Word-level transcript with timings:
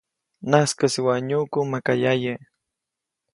-Najskäsi 0.47 0.99
waʼa 1.05 1.19
nyuʼku 1.27 1.59
maka 1.71 1.93
yaye.- 2.03 2.35